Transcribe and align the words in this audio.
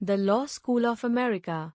The 0.00 0.16
Law 0.16 0.46
School 0.46 0.86
of 0.86 1.02
America. 1.02 1.74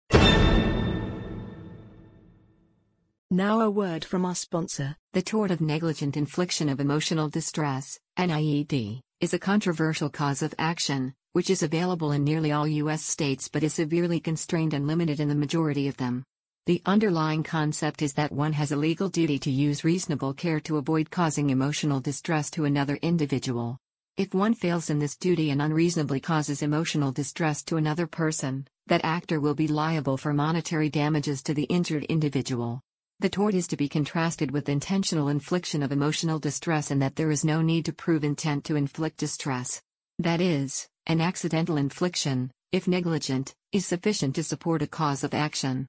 Now 3.30 3.60
a 3.60 3.70
word 3.70 4.06
from 4.06 4.24
our 4.24 4.34
sponsor. 4.34 4.96
The 5.12 5.22
tort 5.22 5.52
of 5.52 5.60
negligent 5.60 6.16
infliction 6.16 6.70
of 6.70 6.80
emotional 6.80 7.28
distress, 7.28 8.00
NIED, 8.18 9.02
is 9.20 9.34
a 9.34 9.40
controversial 9.40 10.10
cause 10.10 10.42
of 10.42 10.56
action, 10.58 11.14
which 11.34 11.50
is 11.50 11.64
available 11.64 12.14
in 12.14 12.24
nearly 12.24 12.54
all 12.54 12.66
U.S. 12.66 13.04
states 13.04 13.50
but 13.50 13.62
is 13.62 13.74
severely 13.74 14.22
constrained 14.22 14.74
and 14.74 14.88
limited 14.88 15.20
in 15.20 15.28
the 15.28 15.36
majority 15.36 15.90
of 15.90 15.98
them. 15.98 16.24
The 16.66 16.82
underlying 16.86 17.44
concept 17.44 18.02
is 18.02 18.14
that 18.14 18.32
one 18.32 18.54
has 18.54 18.72
a 18.72 18.78
legal 18.78 19.10
duty 19.10 19.38
to 19.40 19.52
use 19.52 19.84
reasonable 19.84 20.34
care 20.34 20.62
to 20.62 20.78
avoid 20.78 21.12
causing 21.12 21.50
emotional 21.50 22.00
distress 22.00 22.50
to 22.52 22.64
another 22.64 22.96
individual. 23.02 23.80
If 24.16 24.36
one 24.36 24.54
fails 24.54 24.92
in 24.92 25.00
this 25.00 25.16
duty 25.16 25.50
and 25.50 25.60
unreasonably 25.60 26.20
causes 26.20 26.62
emotional 26.62 27.12
distress 27.12 27.64
to 27.64 27.78
another 27.78 28.06
person, 28.06 28.68
that 28.86 29.04
actor 29.04 29.40
will 29.40 29.56
be 29.56 29.68
liable 29.68 30.18
for 30.18 30.36
monetary 30.36 30.88
damages 30.88 31.42
to 31.44 31.56
the 31.56 31.64
injured 31.64 32.04
individual. 32.04 32.80
The 33.22 33.30
tort 33.30 33.56
is 33.56 33.66
to 33.68 33.78
be 33.78 33.90
contrasted 33.90 34.52
with 34.52 34.70
intentional 34.70 35.30
infliction 35.30 35.82
of 35.82 35.92
emotional 35.92 36.38
distress 36.38 36.92
in 36.92 37.00
that 37.00 37.16
there 37.16 37.32
is 37.32 37.44
no 37.44 37.64
need 37.64 37.86
to 37.86 37.94
prove 37.94 38.24
intent 38.24 38.66
to 38.66 38.76
inflict 38.76 39.18
distress. 39.18 39.82
That 40.20 40.42
is, 40.42 40.88
an 41.08 41.20
accidental 41.20 41.78
infliction, 41.78 42.52
if 42.72 42.88
negligent, 42.88 43.56
is 43.72 43.88
sufficient 43.88 44.36
to 44.36 44.44
support 44.44 44.84
a 44.84 44.88
cause 44.88 45.24
of 45.24 45.34
action. 45.34 45.88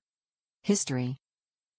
History 0.63 1.19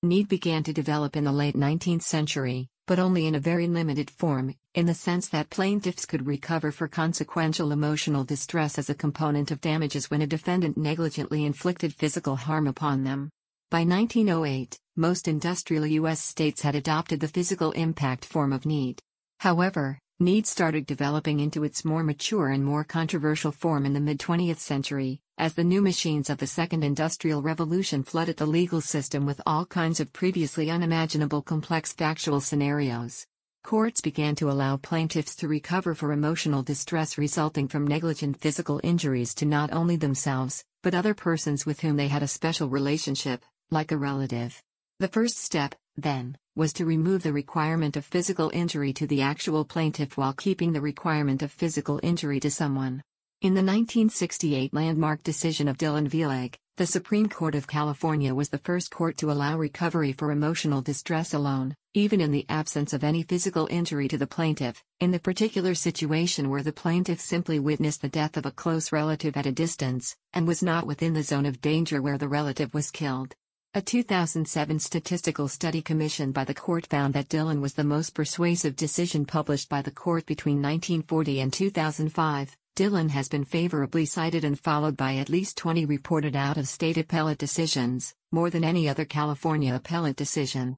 Need 0.04 0.28
began 0.28 0.62
to 0.62 0.74
develop 0.74 1.16
in 1.16 1.24
the 1.24 1.32
late 1.32 1.56
19th 1.56 2.04
century, 2.04 2.68
but 2.88 3.00
only 3.00 3.26
in 3.26 3.36
a 3.36 3.40
very 3.40 3.68
limited 3.68 4.10
form, 4.12 4.54
in 4.74 4.86
the 4.86 4.94
sense 4.94 5.28
that 5.30 5.50
plaintiffs 5.50 6.06
could 6.06 6.28
recover 6.28 6.72
for 6.72 6.88
consequential 6.88 7.72
emotional 7.72 8.24
distress 8.24 8.78
as 8.78 8.90
a 8.90 8.96
component 8.96 9.50
of 9.50 9.62
damages 9.62 10.12
when 10.12 10.22
a 10.22 10.28
defendant 10.28 10.78
negligently 10.78 11.46
inflicted 11.46 11.94
physical 11.94 12.36
harm 12.36 12.68
upon 12.68 13.04
them. 13.04 13.30
By 13.72 13.84
1908, 13.84 14.80
most 14.96 15.28
industrial 15.28 15.88
U.S. 15.88 16.22
states 16.22 16.62
had 16.62 16.76
adopted 16.76 17.20
the 17.20 17.28
physical 17.28 17.72
impact 17.72 18.24
form 18.24 18.54
of 18.54 18.66
need. 18.66 19.02
However, 19.40 20.00
need 20.20 20.48
started 20.48 20.86
developing 20.86 21.40
into 21.40 21.64
its 21.64 21.84
more 21.84 22.04
mature 22.04 22.50
and 22.50 22.64
more 22.64 22.84
controversial 22.84 23.52
form 23.52 23.86
in 23.86 23.94
the 23.94 24.00
mid 24.00 24.20
20th 24.20 24.60
century, 24.60 25.20
as 25.38 25.54
the 25.54 25.64
new 25.64 25.82
machines 25.82 26.30
of 26.30 26.38
the 26.38 26.48
Second 26.48 26.84
Industrial 26.84 27.42
Revolution 27.42 28.04
flooded 28.04 28.38
the 28.38 28.46
legal 28.46 28.80
system 28.80 29.26
with 29.26 29.42
all 29.46 29.66
kinds 29.66 30.00
of 30.00 30.14
previously 30.14 30.72
unimaginable 30.72 31.42
complex 31.42 31.92
factual 31.92 32.40
scenarios. 32.40 33.26
Courts 33.62 34.00
began 34.00 34.36
to 34.36 34.50
allow 34.50 34.78
plaintiffs 34.78 35.36
to 35.36 35.50
recover 35.50 35.94
for 35.94 36.14
emotional 36.14 36.64
distress 36.64 37.18
resulting 37.18 37.68
from 37.68 37.86
negligent 37.86 38.40
physical 38.40 38.80
injuries 38.82 39.34
to 39.34 39.46
not 39.46 39.74
only 39.74 39.98
themselves, 39.98 40.64
but 40.84 40.96
other 40.96 41.14
persons 41.14 41.66
with 41.66 41.82
whom 41.82 41.98
they 41.98 42.08
had 42.08 42.24
a 42.24 42.28
special 42.28 42.70
relationship, 42.70 43.44
like 43.72 43.92
a 43.92 43.98
relative. 43.98 44.62
The 45.00 45.10
first 45.10 45.38
step, 45.38 45.76
then, 45.98 46.38
was 46.56 46.72
to 46.74 46.86
remove 46.86 47.24
the 47.24 47.34
requirement 47.34 47.98
of 47.98 48.06
physical 48.06 48.52
injury 48.54 48.94
to 48.94 49.08
the 49.08 49.22
actual 49.22 49.66
plaintiff 49.66 50.16
while 50.16 50.32
keeping 50.32 50.72
the 50.72 50.80
requirement 50.80 51.42
of 51.42 51.52
physical 51.52 52.00
injury 52.02 52.40
to 52.40 52.50
someone. 52.50 53.04
In 53.42 53.54
the 53.54 53.62
1968 53.62 54.74
landmark 54.74 55.22
decision 55.22 55.68
of 55.68 55.78
Dillon 55.78 56.08
v. 56.08 56.26
Legg, 56.26 56.58
the 56.78 56.88
Supreme 56.88 57.28
Court 57.28 57.54
of 57.54 57.68
California 57.68 58.34
was 58.34 58.50
the 58.50 58.58
first 58.58 58.90
court 58.92 59.18
to 59.18 59.30
allow 59.30 59.58
recovery 59.58 60.14
for 60.14 60.32
emotional 60.32 60.82
distress 60.82 61.34
alone, 61.34 61.76
even 61.94 62.22
in 62.22 62.32
the 62.32 62.46
absence 62.48 62.94
of 62.94 63.04
any 63.04 63.24
physical 63.24 63.68
injury 63.70 64.08
to 64.08 64.18
the 64.18 64.26
plaintiff, 64.26 64.82
in 65.02 65.12
the 65.12 65.20
particular 65.20 65.76
situation 65.76 66.50
where 66.50 66.64
the 66.64 66.72
plaintiff 66.72 67.20
simply 67.20 67.60
witnessed 67.60 68.02
the 68.02 68.10
death 68.10 68.38
of 68.38 68.46
a 68.46 68.52
close 68.52 68.94
relative 68.94 69.36
at 69.36 69.46
a 69.46 69.52
distance, 69.52 70.16
and 70.34 70.48
was 70.48 70.64
not 70.64 70.88
within 70.88 71.14
the 71.14 71.22
zone 71.22 71.46
of 71.46 71.62
danger 71.62 72.02
where 72.02 72.18
the 72.18 72.30
relative 72.30 72.74
was 72.74 72.90
killed. 72.90 73.36
A 73.74 73.82
2007 73.82 74.80
statistical 74.80 75.50
study 75.50 75.82
commissioned 75.82 76.34
by 76.34 76.46
the 76.46 76.54
court 76.54 76.88
found 76.88 77.14
that 77.14 77.28
Dillon 77.28 77.60
was 77.60 77.74
the 77.74 77.84
most 77.84 78.16
persuasive 78.16 78.78
decision 78.78 79.26
published 79.26 79.68
by 79.68 79.82
the 79.82 79.92
court 79.92 80.26
between 80.26 80.62
1940 80.62 81.42
and 81.42 81.52
2005. 81.52 82.56
Dillon 82.76 83.08
has 83.08 83.30
been 83.30 83.46
favorably 83.46 84.06
cited 84.06 84.44
and 84.44 84.60
followed 84.60 84.98
by 84.98 85.16
at 85.16 85.30
least 85.30 85.56
20 85.56 85.86
reported 85.86 86.36
out 86.36 86.58
of 86.58 86.68
state 86.68 86.98
appellate 86.98 87.38
decisions, 87.38 88.14
more 88.34 88.50
than 88.50 88.66
any 88.66 88.90
other 88.90 89.06
California 89.06 89.74
appellate 89.74 90.18
decision. 90.18 90.76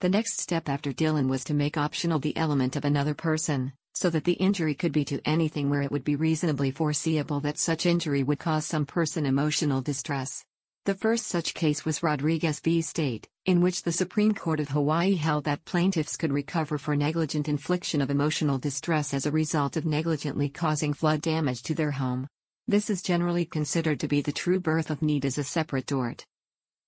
The 0.00 0.10
next 0.10 0.42
step 0.42 0.68
after 0.68 0.92
Dillon 0.92 1.28
was 1.28 1.42
to 1.44 1.54
make 1.54 1.78
optional 1.78 2.18
the 2.18 2.36
element 2.36 2.76
of 2.76 2.84
another 2.84 3.14
person, 3.14 3.72
so 3.94 4.10
that 4.10 4.24
the 4.24 4.34
injury 4.34 4.74
could 4.74 4.92
be 4.92 5.06
to 5.06 5.22
anything 5.24 5.70
where 5.70 5.80
it 5.80 5.90
would 5.90 6.04
be 6.04 6.16
reasonably 6.16 6.70
foreseeable 6.70 7.40
that 7.40 7.56
such 7.56 7.86
injury 7.86 8.22
would 8.22 8.38
cause 8.38 8.66
some 8.66 8.84
person 8.84 9.24
emotional 9.24 9.80
distress. 9.80 10.44
The 10.84 10.96
first 10.96 11.28
such 11.28 11.54
case 11.54 11.84
was 11.84 12.02
Rodriguez 12.02 12.58
v. 12.58 12.82
State, 12.82 13.28
in 13.46 13.60
which 13.60 13.84
the 13.84 13.92
Supreme 13.92 14.34
Court 14.34 14.58
of 14.58 14.70
Hawaii 14.70 15.14
held 15.14 15.44
that 15.44 15.64
plaintiffs 15.64 16.16
could 16.16 16.32
recover 16.32 16.76
for 16.76 16.96
negligent 16.96 17.48
infliction 17.48 18.00
of 18.00 18.10
emotional 18.10 18.58
distress 18.58 19.14
as 19.14 19.24
a 19.24 19.30
result 19.30 19.76
of 19.76 19.86
negligently 19.86 20.48
causing 20.48 20.92
flood 20.92 21.20
damage 21.20 21.62
to 21.62 21.74
their 21.76 21.92
home. 21.92 22.26
This 22.66 22.90
is 22.90 23.00
generally 23.00 23.44
considered 23.44 24.00
to 24.00 24.08
be 24.08 24.22
the 24.22 24.32
true 24.32 24.58
birth 24.58 24.90
of 24.90 25.02
need 25.02 25.24
as 25.24 25.38
a 25.38 25.44
separate 25.44 25.86
tort. 25.86 26.24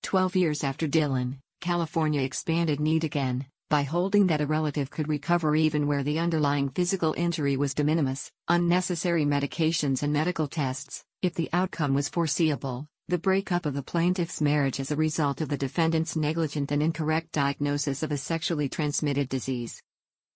Twelve 0.03 0.35
years 0.35 0.65
after 0.65 0.87
Dillon, 0.87 1.39
California 1.61 2.19
expanded 2.19 2.81
need 2.81 3.05
again, 3.05 3.45
by 3.69 3.83
holding 3.83 4.27
that 4.27 4.41
a 4.41 4.45
relative 4.45 4.89
could 4.89 5.07
recover 5.07 5.55
even 5.55 5.87
where 5.87 6.03
the 6.03 6.19
underlying 6.19 6.67
physical 6.67 7.13
injury 7.15 7.55
was 7.55 7.73
de 7.73 7.85
minimis, 7.85 8.29
unnecessary 8.49 9.23
medications 9.23 10.03
and 10.03 10.11
medical 10.11 10.49
tests, 10.49 11.05
if 11.21 11.33
the 11.33 11.49
outcome 11.53 11.93
was 11.93 12.09
foreseeable, 12.09 12.89
the 13.07 13.17
breakup 13.19 13.67
of 13.67 13.75
the 13.75 13.83
plaintiff's 13.83 14.41
marriage 14.41 14.79
as 14.79 14.89
a 14.89 14.95
result 14.95 15.39
of 15.39 15.47
the 15.47 15.57
defendant's 15.57 16.15
negligent 16.15 16.71
and 16.71 16.81
incorrect 16.81 17.31
diagnosis 17.31 18.01
of 18.01 18.11
a 18.11 18.17
sexually 18.17 18.67
transmitted 18.67 19.29
disease. 19.29 19.79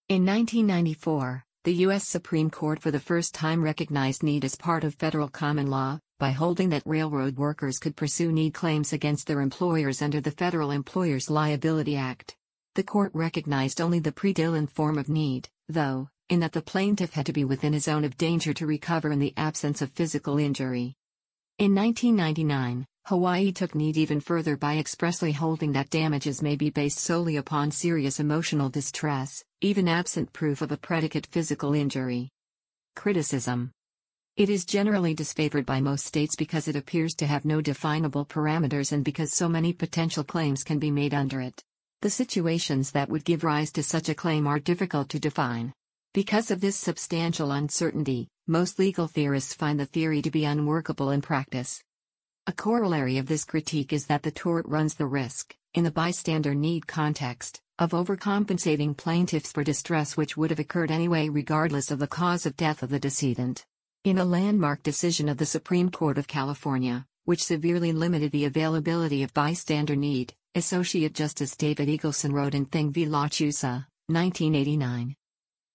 In 0.07 0.23
1994, 0.23 1.43
the 1.63 1.73
U.S. 1.85 2.07
Supreme 2.07 2.51
Court 2.51 2.79
for 2.79 2.91
the 2.91 2.99
first 2.99 3.33
time 3.33 3.63
recognized 3.63 4.21
need 4.21 4.45
as 4.45 4.55
part 4.55 4.83
of 4.83 4.93
federal 4.93 5.29
common 5.29 5.65
law, 5.65 5.99
by 6.19 6.29
holding 6.29 6.69
that 6.69 6.83
railroad 6.85 7.37
workers 7.37 7.79
could 7.79 7.95
pursue 7.95 8.31
need 8.31 8.53
claims 8.53 8.93
against 8.93 9.25
their 9.25 9.41
employers 9.41 10.03
under 10.03 10.21
the 10.21 10.29
Federal 10.29 10.69
Employers 10.69 11.27
Liability 11.27 11.97
Act. 11.97 12.35
The 12.75 12.83
court 12.83 13.09
recognized 13.15 13.81
only 13.81 13.97
the 13.97 14.11
pre 14.11 14.31
Dillon 14.31 14.67
form 14.67 14.99
of 14.99 15.09
need, 15.09 15.49
though, 15.67 16.09
in 16.29 16.39
that 16.41 16.51
the 16.51 16.61
plaintiff 16.61 17.13
had 17.13 17.25
to 17.25 17.33
be 17.33 17.45
within 17.45 17.73
a 17.73 17.79
zone 17.79 18.05
of 18.05 18.15
danger 18.15 18.53
to 18.53 18.67
recover 18.67 19.11
in 19.11 19.17
the 19.17 19.33
absence 19.37 19.81
of 19.81 19.89
physical 19.89 20.37
injury. 20.37 20.95
In 21.59 21.75
1999, 21.75 22.85
Hawaii 23.07 23.51
took 23.51 23.75
need 23.75 23.97
even 23.97 24.21
further 24.21 24.55
by 24.55 24.77
expressly 24.77 25.33
holding 25.33 25.73
that 25.73 25.89
damages 25.89 26.41
may 26.41 26.55
be 26.55 26.69
based 26.69 26.99
solely 26.99 27.35
upon 27.35 27.69
serious 27.69 28.21
emotional 28.21 28.69
distress, 28.69 29.43
even 29.59 29.89
absent 29.89 30.31
proof 30.31 30.61
of 30.61 30.71
a 30.71 30.77
predicate 30.77 31.27
physical 31.27 31.73
injury. 31.73 32.29
Criticism 32.95 33.71
It 34.37 34.49
is 34.49 34.63
generally 34.63 35.13
disfavored 35.13 35.65
by 35.65 35.81
most 35.81 36.05
states 36.05 36.37
because 36.37 36.69
it 36.69 36.77
appears 36.77 37.13
to 37.15 37.27
have 37.27 37.43
no 37.43 37.59
definable 37.59 38.25
parameters 38.25 38.93
and 38.93 39.03
because 39.03 39.33
so 39.33 39.49
many 39.49 39.73
potential 39.73 40.23
claims 40.23 40.63
can 40.63 40.79
be 40.79 40.91
made 40.91 41.13
under 41.13 41.41
it. 41.41 41.61
The 41.99 42.09
situations 42.09 42.91
that 42.91 43.09
would 43.09 43.25
give 43.25 43.43
rise 43.43 43.73
to 43.73 43.83
such 43.83 44.07
a 44.07 44.15
claim 44.15 44.47
are 44.47 44.59
difficult 44.59 45.09
to 45.09 45.19
define. 45.19 45.73
Because 46.13 46.51
of 46.51 46.61
this 46.61 46.77
substantial 46.77 47.51
uncertainty, 47.51 48.29
most 48.49 48.79
legal 48.79 49.07
theorists 49.07 49.53
find 49.53 49.79
the 49.79 49.85
theory 49.85 50.23
to 50.23 50.31
be 50.31 50.43
unworkable 50.43 51.11
in 51.11 51.21
practice. 51.21 51.83
A 52.47 52.51
corollary 52.51 53.19
of 53.19 53.27
this 53.27 53.45
critique 53.45 53.93
is 53.93 54.07
that 54.07 54.23
the 54.23 54.31
tort 54.31 54.65
runs 54.67 54.95
the 54.95 55.05
risk, 55.05 55.55
in 55.75 55.83
the 55.83 55.91
bystander 55.91 56.55
need 56.55 56.87
context, 56.87 57.61
of 57.77 57.91
overcompensating 57.91 58.97
plaintiffs 58.97 59.51
for 59.51 59.63
distress 59.63 60.17
which 60.17 60.35
would 60.35 60.49
have 60.49 60.57
occurred 60.57 60.89
anyway 60.89 61.29
regardless 61.29 61.91
of 61.91 61.99
the 61.99 62.07
cause 62.07 62.47
of 62.47 62.57
death 62.57 62.81
of 62.81 62.89
the 62.89 62.99
decedent. 62.99 63.67
In 64.03 64.17
a 64.17 64.25
landmark 64.25 64.81
decision 64.81 65.29
of 65.29 65.37
the 65.37 65.45
Supreme 65.45 65.91
Court 65.91 66.17
of 66.17 66.27
California, 66.27 67.05
which 67.25 67.43
severely 67.43 67.91
limited 67.91 68.31
the 68.31 68.45
availability 68.45 69.21
of 69.21 69.31
bystander 69.35 69.95
need, 69.95 70.33
Associate 70.55 71.13
Justice 71.13 71.55
David 71.55 71.87
Eagleson 71.87 72.33
wrote 72.33 72.55
in 72.55 72.65
Thing 72.65 72.91
v. 72.91 73.05
La 73.05 73.27
Chusa, 73.27 73.85
1989. 74.07 75.15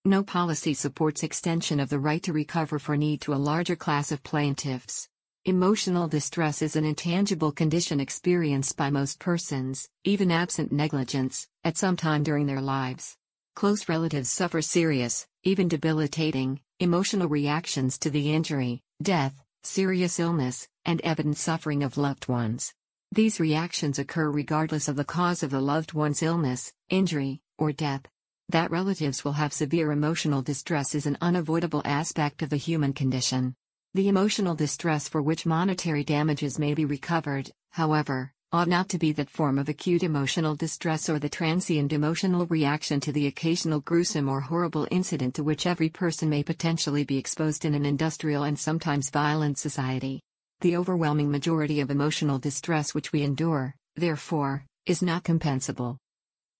No 0.06 0.23
policy 0.23 0.75
supports 0.75 1.23
extension 1.23 1.81
of 1.81 1.89
the 1.89 1.99
right 1.99 2.23
to 2.25 2.35
recover 2.35 2.79
for 2.79 2.95
need 2.95 3.23
to 3.23 3.33
a 3.33 3.37
larger 3.37 3.75
class 3.75 4.12
of 4.12 4.23
plaintiffs. 4.23 5.09
Emotional 5.47 6.09
distress 6.09 6.61
is 6.61 6.77
an 6.77 6.85
intangible 6.85 7.51
condition 7.51 8.01
experienced 8.01 8.77
by 8.77 8.91
most 8.91 9.19
persons, 9.19 9.89
even 10.05 10.31
absent 10.31 10.71
negligence, 10.71 11.49
at 11.65 11.79
some 11.79 11.97
time 11.97 12.23
during 12.23 12.45
their 12.45 12.61
lives. 12.61 13.17
Close 13.56 13.89
relatives 13.89 14.31
suffer 14.31 14.61
serious, 14.61 15.27
even 15.43 15.69
debilitating, 15.69 16.61
emotional 16.81 17.27
reactions 17.27 17.97
to 17.97 18.11
the 18.11 18.35
injury, 18.35 18.83
death, 19.03 19.43
serious 19.62 20.21
illness, 20.21 20.69
and 20.85 21.01
evident 21.01 21.39
suffering 21.39 21.83
of 21.83 21.97
loved 21.97 22.29
ones. 22.29 22.75
These 23.11 23.41
reactions 23.41 23.99
occur 23.99 24.31
regardless 24.31 24.87
of 24.87 24.97
the 24.97 25.05
cause 25.06 25.43
of 25.43 25.51
the 25.51 25.62
loved 25.62 25.95
one's 25.95 26.23
illness, 26.23 26.75
injury, 26.91 27.41
or 27.56 27.73
death. 27.73 28.03
That 28.50 28.70
relatives 28.70 29.25
will 29.25 29.32
have 29.32 29.52
severe 29.52 29.91
emotional 29.91 30.43
distress 30.43 30.94
is 30.94 31.06
an 31.06 31.19
unavoidable 31.20 31.82
aspect 31.85 32.43
of 32.43 32.50
the 32.50 32.56
human 32.56 32.93
condition. 32.93 33.55
The 33.94 34.08
emotional 34.08 34.55
distress 34.55 35.08
for 35.08 35.23
which 35.23 35.46
monetary 35.46 36.05
damages 36.05 36.58
may 36.58 36.75
be 36.75 36.85
recovered, 36.85 37.50
however, 37.70 38.32
ought 38.52 38.69
not 38.69 38.88
to 38.88 38.99
be 38.99 39.11
that 39.12 39.31
form 39.31 39.58
of 39.58 39.69
acute 39.69 40.02
emotional 40.02 40.55
distress 40.55 41.08
or 41.08 41.19
the 41.19 41.29
transient 41.29 41.93
emotional 41.93 42.46
reaction 42.46 43.00
to 43.00 43.12
the 43.12 43.26
occasional 43.26 43.81
gruesome 43.81 44.29
or 44.29 44.41
horrible 44.41 44.87
incident 44.91 45.35
to 45.35 45.43
which 45.43 45.67
every 45.67 45.88
person 45.88 46.29
may 46.29 46.43
potentially 46.43 47.02
be 47.02 47.19
exposed 47.19 47.64
in 47.64 47.75
an 47.75 47.85
industrial 47.85 48.44
and 48.44 48.58
sometimes 48.58 49.11
violent 49.11 49.58
society. 49.58 50.20
The 50.61 50.76
overwhelming 50.76 51.31
majority 51.31 51.81
of 51.81 51.91
emotional 51.91 52.38
distress 52.38 52.94
which 52.94 53.11
we 53.11 53.23
endure, 53.23 53.75
therefore, 53.96 54.64
is 54.87 55.02
not 55.02 55.25
compensable. 55.25 55.96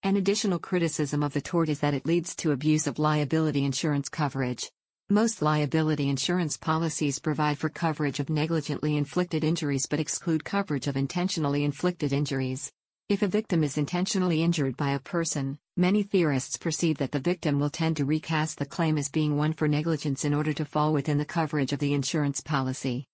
An 0.05 0.19
additional 0.19 0.59
criticism 0.59 1.23
of 1.23 1.33
the 1.33 1.41
tort 1.41 1.71
is 1.71 1.81
that 1.81 1.95
it 1.95 2.05
leads 2.05 2.37
to 2.37 2.53
abuse 2.53 2.87
of 2.87 2.99
liability 2.99 3.65
insurance 3.65 4.11
coverage. 4.11 4.71
Most 5.09 5.41
liability 5.41 6.11
insurance 6.11 6.59
policies 6.59 7.19
provide 7.19 7.57
for 7.57 7.71
coverage 7.71 8.21
of 8.21 8.29
negligently 8.29 8.99
inflicted 8.99 9.43
injuries 9.43 9.87
but 9.87 10.01
exclude 10.01 10.45
coverage 10.45 10.89
of 10.89 10.99
intentionally 10.99 11.65
inflicted 11.65 12.13
injuries. 12.13 12.71
If 13.09 13.23
a 13.23 13.29
victim 13.29 13.65
is 13.65 13.79
intentionally 13.79 14.43
injured 14.43 14.77
by 14.77 14.91
a 14.91 14.99
person, 14.99 15.59
many 15.75 16.03
theorists 16.03 16.59
perceive 16.59 16.99
that 16.99 17.13
the 17.13 17.19
victim 17.19 17.59
will 17.59 17.71
tend 17.71 17.97
to 17.97 18.05
recast 18.05 18.59
the 18.59 18.67
claim 18.67 18.99
as 18.99 19.09
being 19.09 19.39
one 19.39 19.55
for 19.55 19.69
negligence 19.69 20.27
in 20.27 20.35
order 20.35 20.53
to 20.53 20.67
fall 20.67 20.93
within 20.93 21.17
the 21.17 21.25
coverage 21.25 21.73
of 21.73 21.79
the 21.79 21.95
insurance 21.95 22.43
policy. 22.43 23.07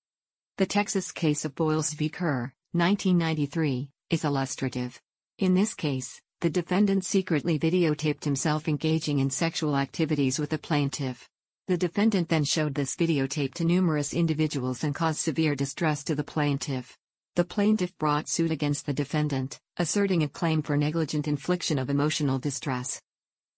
The 0.59 0.67
Texas 0.67 1.13
case 1.13 1.45
of 1.45 1.55
Boyles 1.55 1.93
v. 1.93 2.09
Kerr, 2.09 2.53
1993, 2.73 3.91
is 4.11 4.25
illustrative. 4.25 5.01
In 5.39 5.55
this 5.55 5.75
case, 5.75 6.21
the 6.41 6.49
defendant 6.49 7.05
secretly 7.05 7.59
videotaped 7.59 8.25
himself 8.25 8.67
engaging 8.67 9.19
in 9.19 9.29
sexual 9.29 9.77
activities 9.77 10.39
with 10.39 10.49
the 10.49 10.59
plaintiff. 10.59 11.29
The 11.69 11.77
defendant 11.77 12.31
then 12.31 12.45
showed 12.45 12.75
this 12.75 12.97
videotape 12.97 13.53
to 13.55 13.65
numerous 13.65 14.15
individuals 14.15 14.83
and 14.83 14.95
caused 14.95 15.21
severe 15.21 15.55
distress 15.55 16.03
to 16.05 16.15
the 16.15 16.25
plaintiff. 16.25 16.97
The 17.37 17.45
plaintiff 17.45 17.97
brought 17.99 18.29
suit 18.29 18.51
against 18.51 18.87
the 18.87 18.95
defendant, 18.95 19.61
asserting 19.77 20.23
a 20.23 20.29
claim 20.29 20.63
for 20.63 20.79
negligent 20.79 21.29
infliction 21.29 21.79
of 21.79 21.91
emotional 21.91 22.39
distress. 22.39 23.03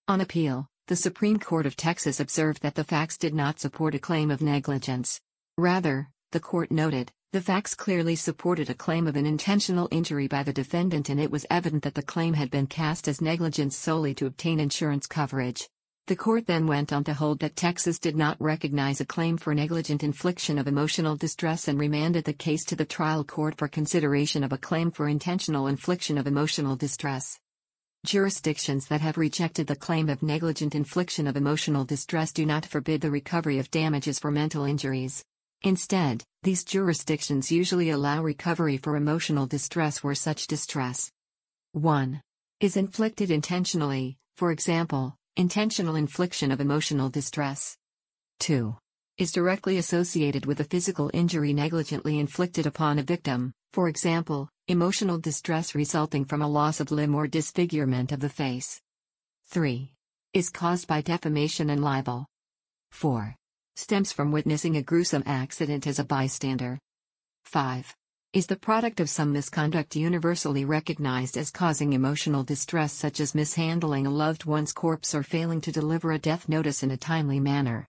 On 0.09 0.19
appeal, 0.19 0.67
the 0.87 0.97
Supreme 0.97 1.39
Court 1.39 1.65
of 1.65 1.77
Texas 1.77 2.19
observed 2.19 2.61
that 2.63 2.75
the 2.75 2.83
facts 2.83 3.17
did 3.17 3.33
not 3.33 3.61
support 3.61 3.95
a 3.95 3.99
claim 3.99 4.29
of 4.29 4.41
negligence. 4.41 5.21
Rather, 5.57 6.09
the 6.33 6.41
court 6.41 6.69
noted, 6.69 7.13
the 7.33 7.41
facts 7.41 7.73
clearly 7.73 8.15
supported 8.15 8.69
a 8.69 8.75
claim 8.75 9.07
of 9.07 9.15
an 9.15 9.25
intentional 9.25 9.87
injury 9.89 10.27
by 10.27 10.43
the 10.43 10.53
defendant 10.53 11.09
and 11.09 11.19
it 11.19 11.31
was 11.31 11.47
evident 11.49 11.81
that 11.81 11.95
the 11.95 12.03
claim 12.03 12.35
had 12.35 12.51
been 12.51 12.67
cast 12.67 13.07
as 13.07 13.21
negligence 13.21 13.75
solely 13.75 14.13
to 14.13 14.27
obtain 14.27 14.59
insurance 14.59 15.07
coverage. 15.07 15.67
The 16.05 16.15
court 16.15 16.45
then 16.45 16.67
went 16.67 16.93
on 16.93 17.03
to 17.05 17.13
hold 17.15 17.39
that 17.39 17.55
Texas 17.55 17.97
did 17.97 18.15
not 18.15 18.39
recognize 18.39 19.01
a 19.01 19.05
claim 19.05 19.37
for 19.37 19.55
negligent 19.55 20.03
infliction 20.03 20.59
of 20.59 20.67
emotional 20.67 21.15
distress 21.15 21.67
and 21.67 21.79
remanded 21.79 22.25
the 22.25 22.33
case 22.33 22.63
to 22.65 22.75
the 22.75 22.85
trial 22.85 23.23
court 23.23 23.57
for 23.57 23.67
consideration 23.67 24.43
of 24.43 24.53
a 24.53 24.57
claim 24.59 24.91
for 24.91 25.07
intentional 25.07 25.65
infliction 25.65 26.19
of 26.19 26.27
emotional 26.27 26.75
distress. 26.75 27.39
Jurisdictions 28.05 28.85
that 28.89 29.01
have 29.01 29.17
rejected 29.17 29.65
the 29.65 29.75
claim 29.75 30.07
of 30.07 30.21
negligent 30.21 30.75
infliction 30.75 31.25
of 31.25 31.35
emotional 31.35 31.83
distress 31.83 32.31
do 32.31 32.45
not 32.45 32.63
forbid 32.63 33.01
the 33.01 33.09
recovery 33.09 33.57
of 33.57 33.71
damages 33.71 34.19
for 34.19 34.29
mental 34.29 34.65
injuries. 34.65 35.25
Instead, 35.63 36.23
these 36.43 36.63
jurisdictions 36.63 37.51
usually 37.51 37.89
allow 37.89 38.21
recovery 38.21 38.77
for 38.77 38.95
emotional 38.95 39.45
distress 39.45 40.03
where 40.03 40.15
such 40.15 40.47
distress 40.47 41.11
1. 41.73 42.21
is 42.59 42.77
inflicted 42.77 43.31
intentionally, 43.31 44.17
for 44.37 44.51
example, 44.51 45.15
Intentional 45.35 45.95
infliction 45.95 46.51
of 46.51 46.61
emotional 46.61 47.09
distress. 47.09 47.75
2. 48.39 48.75
Is 49.17 49.31
directly 49.31 49.79
associated 49.79 50.45
with 50.45 50.59
a 50.59 50.63
physical 50.63 51.09
injury 51.11 51.53
negligently 51.53 52.19
inflicted 52.19 52.67
upon 52.67 52.99
a 52.99 53.03
victim, 53.03 53.51
for 53.71 53.89
example, 53.89 54.47
emotional 54.67 55.17
distress 55.17 55.73
resulting 55.73 56.23
from 56.23 56.43
a 56.43 56.47
loss 56.47 56.79
of 56.79 56.91
limb 56.91 57.15
or 57.15 57.25
disfigurement 57.25 58.11
of 58.11 58.19
the 58.19 58.29
face. 58.29 58.79
3. 59.47 59.91
Is 60.33 60.51
caused 60.51 60.87
by 60.87 61.01
defamation 61.01 61.71
and 61.71 61.83
libel. 61.83 62.27
4. 62.91 63.35
Stems 63.75 64.11
from 64.11 64.31
witnessing 64.31 64.77
a 64.77 64.83
gruesome 64.83 65.23
accident 65.25 65.87
as 65.87 65.97
a 65.97 66.03
bystander. 66.03 66.77
5 67.45 67.95
is 68.31 68.45
the 68.45 68.55
product 68.55 68.99
of 68.99 69.09
some 69.09 69.31
misconduct 69.31 69.95
universally 69.95 70.63
recognized 70.63 71.37
as 71.37 71.51
causing 71.51 71.93
emotional 71.93 72.43
distress, 72.43 72.93
such 72.93 73.19
as 73.19 73.35
mishandling 73.35 74.07
a 74.07 74.11
loved 74.11 74.45
one's 74.45 74.73
corpse 74.73 75.13
or 75.13 75.21
failing 75.21 75.61
to 75.61 75.71
deliver 75.71 76.11
a 76.11 76.19
death 76.19 76.49
notice 76.49 76.81
in 76.81 76.91
a 76.91 76.97
timely 76.97 77.39
manner. 77.39 77.87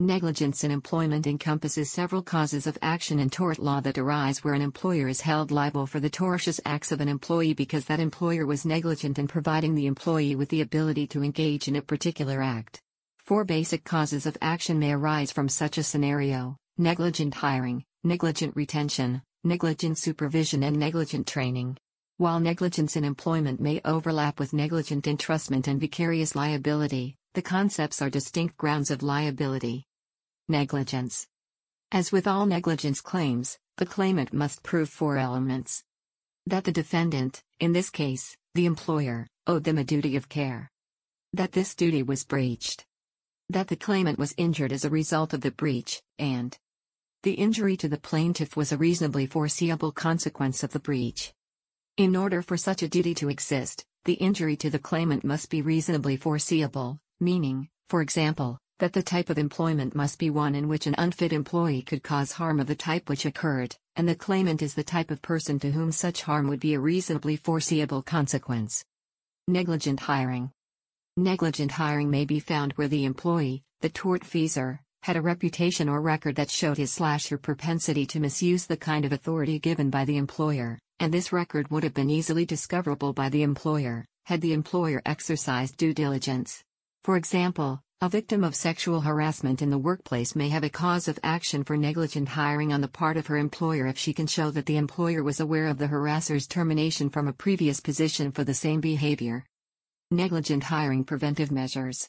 Negligence 0.00 0.64
in 0.64 0.70
employment 0.70 1.26
encompasses 1.26 1.90
several 1.90 2.22
causes 2.22 2.66
of 2.66 2.78
action 2.82 3.18
in 3.18 3.30
tort 3.30 3.58
law 3.60 3.80
that 3.80 3.98
arise 3.98 4.42
where 4.42 4.54
an 4.54 4.62
employer 4.62 5.08
is 5.08 5.20
held 5.20 5.50
liable 5.50 5.86
for 5.86 6.00
the 6.00 6.10
tortious 6.10 6.60
acts 6.64 6.90
of 6.90 7.00
an 7.00 7.08
employee 7.08 7.54
because 7.54 7.84
that 7.84 8.00
employer 8.00 8.44
was 8.44 8.66
negligent 8.66 9.18
in 9.18 9.28
providing 9.28 9.74
the 9.74 9.86
employee 9.86 10.34
with 10.34 10.48
the 10.48 10.60
ability 10.60 11.06
to 11.08 11.22
engage 11.22 11.68
in 11.68 11.76
a 11.76 11.82
particular 11.82 12.42
act. 12.42 12.82
Four 13.24 13.44
basic 13.44 13.84
causes 13.84 14.26
of 14.26 14.36
action 14.42 14.80
may 14.80 14.92
arise 14.92 15.30
from 15.30 15.48
such 15.48 15.78
a 15.78 15.84
scenario 15.84 16.56
negligent 16.76 17.34
hiring, 17.34 17.84
negligent 18.02 18.56
retention, 18.56 19.22
negligent 19.44 19.96
supervision 19.96 20.64
and 20.64 20.76
negligent 20.76 21.28
training. 21.28 21.76
While 22.16 22.40
negligence 22.40 22.96
in 22.96 23.04
employment 23.04 23.60
may 23.60 23.80
overlap 23.84 24.40
with 24.40 24.52
negligent 24.52 25.04
entrustment 25.04 25.68
and 25.68 25.80
vicarious 25.80 26.34
liability, 26.34 27.14
the 27.34 27.42
concepts 27.42 28.02
are 28.02 28.10
distinct 28.10 28.56
grounds 28.56 28.90
of 28.90 29.04
liability. 29.04 29.84
Negligence. 30.48 31.28
As 31.92 32.10
with 32.10 32.26
all 32.26 32.44
negligence 32.44 33.00
claims, 33.00 33.56
the 33.76 33.86
claimant 33.86 34.32
must 34.32 34.64
prove 34.64 34.88
four 34.88 35.16
elements. 35.16 35.84
That 36.46 36.64
the 36.64 36.72
defendant, 36.72 37.40
in 37.60 37.72
this 37.72 37.90
case, 37.90 38.36
the 38.54 38.66
employer, 38.66 39.28
owed 39.46 39.62
them 39.62 39.78
a 39.78 39.84
duty 39.84 40.16
of 40.16 40.28
care. 40.28 40.72
That 41.32 41.52
this 41.52 41.76
duty 41.76 42.02
was 42.02 42.24
breached. 42.24 42.84
That 43.48 43.68
the 43.68 43.76
claimant 43.76 44.18
was 44.18 44.34
injured 44.36 44.72
as 44.72 44.84
a 44.84 44.90
result 44.90 45.34
of 45.34 45.40
the 45.42 45.50
breach, 45.50 46.02
and 46.18 46.56
the 47.22 47.34
injury 47.34 47.76
to 47.76 47.88
the 47.88 47.98
plaintiff 47.98 48.56
was 48.56 48.72
a 48.72 48.76
reasonably 48.76 49.26
foreseeable 49.26 49.92
consequence 49.92 50.62
of 50.62 50.72
the 50.72 50.80
breach. 50.80 51.32
In 51.96 52.16
order 52.16 52.42
for 52.42 52.56
such 52.56 52.82
a 52.82 52.88
duty 52.88 53.14
to 53.16 53.28
exist, 53.28 53.84
the 54.04 54.14
injury 54.14 54.56
to 54.56 54.70
the 54.70 54.78
claimant 54.78 55.22
must 55.22 55.50
be 55.50 55.62
reasonably 55.62 56.16
foreseeable, 56.16 56.98
meaning, 57.20 57.68
for 57.88 58.00
example, 58.02 58.58
that 58.78 58.94
the 58.94 59.02
type 59.02 59.30
of 59.30 59.38
employment 59.38 59.94
must 59.94 60.18
be 60.18 60.30
one 60.30 60.56
in 60.56 60.66
which 60.66 60.88
an 60.88 60.94
unfit 60.98 61.32
employee 61.32 61.82
could 61.82 62.02
cause 62.02 62.32
harm 62.32 62.58
of 62.58 62.66
the 62.66 62.74
type 62.74 63.08
which 63.08 63.24
occurred, 63.24 63.76
and 63.94 64.08
the 64.08 64.16
claimant 64.16 64.62
is 64.62 64.74
the 64.74 64.82
type 64.82 65.10
of 65.12 65.22
person 65.22 65.60
to 65.60 65.70
whom 65.70 65.92
such 65.92 66.22
harm 66.22 66.48
would 66.48 66.58
be 66.58 66.74
a 66.74 66.80
reasonably 66.80 67.36
foreseeable 67.36 68.02
consequence. 68.02 68.84
Negligent 69.46 70.00
hiring. 70.00 70.50
Negligent 71.18 71.72
hiring 71.72 72.08
may 72.08 72.24
be 72.24 72.40
found 72.40 72.72
where 72.72 72.88
the 72.88 73.04
employee, 73.04 73.62
the 73.82 73.90
tortfeasor, 73.90 74.78
had 75.02 75.14
a 75.14 75.20
reputation 75.20 75.86
or 75.86 76.00
record 76.00 76.36
that 76.36 76.50
showed 76.50 76.78
his 76.78 76.90
slash 76.90 77.28
her 77.28 77.36
propensity 77.36 78.06
to 78.06 78.18
misuse 78.18 78.64
the 78.64 78.78
kind 78.78 79.04
of 79.04 79.12
authority 79.12 79.58
given 79.58 79.90
by 79.90 80.06
the 80.06 80.16
employer, 80.16 80.78
and 81.00 81.12
this 81.12 81.30
record 81.30 81.70
would 81.70 81.82
have 81.82 81.92
been 81.92 82.08
easily 82.08 82.46
discoverable 82.46 83.12
by 83.12 83.28
the 83.28 83.42
employer, 83.42 84.06
had 84.24 84.40
the 84.40 84.54
employer 84.54 85.02
exercised 85.04 85.76
due 85.76 85.92
diligence. 85.92 86.64
For 87.04 87.18
example, 87.18 87.82
a 88.00 88.08
victim 88.08 88.42
of 88.42 88.54
sexual 88.54 89.02
harassment 89.02 89.60
in 89.60 89.68
the 89.68 89.76
workplace 89.76 90.34
may 90.34 90.48
have 90.48 90.64
a 90.64 90.70
cause 90.70 91.08
of 91.08 91.18
action 91.22 91.62
for 91.62 91.76
negligent 91.76 92.30
hiring 92.30 92.72
on 92.72 92.80
the 92.80 92.88
part 92.88 93.18
of 93.18 93.26
her 93.26 93.36
employer 93.36 93.86
if 93.86 93.98
she 93.98 94.14
can 94.14 94.26
show 94.26 94.50
that 94.52 94.64
the 94.64 94.78
employer 94.78 95.22
was 95.22 95.40
aware 95.40 95.66
of 95.66 95.76
the 95.76 95.88
harasser's 95.88 96.46
termination 96.46 97.10
from 97.10 97.28
a 97.28 97.34
previous 97.34 97.80
position 97.80 98.32
for 98.32 98.44
the 98.44 98.54
same 98.54 98.80
behavior. 98.80 99.44
Negligent 100.12 100.64
hiring 100.64 101.04
preventive 101.04 101.50
measures. 101.50 102.06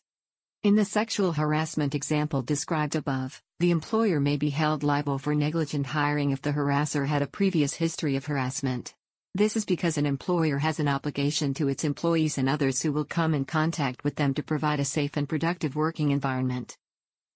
In 0.61 0.75
the 0.75 0.83
sexual 0.83 1.31
harassment 1.31 1.95
example 1.95 2.41
described 2.41 2.97
above, 2.97 3.41
the 3.61 3.71
employer 3.71 4.19
may 4.19 4.35
be 4.35 4.49
held 4.49 4.83
liable 4.83 5.17
for 5.17 5.33
negligent 5.33 5.85
hiring 5.85 6.31
if 6.31 6.41
the 6.41 6.51
harasser 6.51 7.07
had 7.07 7.21
a 7.21 7.27
previous 7.27 7.75
history 7.75 8.17
of 8.17 8.25
harassment. 8.25 8.93
This 9.33 9.55
is 9.55 9.63
because 9.63 9.97
an 9.97 10.05
employer 10.05 10.57
has 10.57 10.81
an 10.81 10.89
obligation 10.89 11.53
to 11.53 11.69
its 11.69 11.85
employees 11.85 12.37
and 12.37 12.49
others 12.49 12.81
who 12.81 12.91
will 12.91 13.05
come 13.05 13.33
in 13.33 13.45
contact 13.45 14.03
with 14.03 14.15
them 14.15 14.33
to 14.33 14.43
provide 14.43 14.81
a 14.81 14.85
safe 14.85 15.15
and 15.15 15.29
productive 15.29 15.77
working 15.77 16.11
environment. 16.11 16.75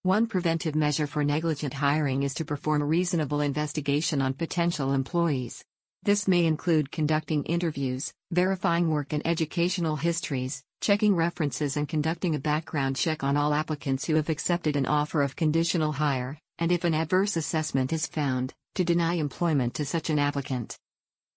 One 0.03 0.27
preventive 0.27 0.75
measure 0.75 1.07
for 1.07 1.23
negligent 1.23 1.75
hiring 1.75 2.23
is 2.23 2.33
to 2.33 2.43
perform 2.43 2.81
a 2.81 2.85
reasonable 2.85 3.39
investigation 3.39 4.21
on 4.21 4.33
potential 4.33 4.91
employees. 4.91 5.63
This 6.03 6.27
may 6.27 6.45
include 6.45 6.91
conducting 6.91 7.43
interviews, 7.43 8.13
verifying 8.31 8.89
work 8.89 9.13
and 9.13 9.25
educational 9.25 9.95
histories, 9.95 10.63
checking 10.81 11.15
references 11.15 11.77
and 11.77 11.87
conducting 11.87 12.35
a 12.35 12.39
background 12.39 12.95
check 12.95 13.23
on 13.23 13.37
all 13.37 13.53
applicants 13.53 14.05
who 14.05 14.15
have 14.15 14.29
accepted 14.29 14.75
an 14.75 14.85
offer 14.85 15.21
of 15.21 15.35
conditional 15.35 15.91
hire, 15.91 16.37
and 16.59 16.71
if 16.71 16.83
an 16.83 16.93
adverse 16.93 17.35
assessment 17.35 17.91
is 17.91 18.07
found, 18.07 18.53
to 18.75 18.83
deny 18.83 19.15
employment 19.15 19.73
to 19.73 19.85
such 19.85 20.09
an 20.09 20.19
applicant. 20.19 20.77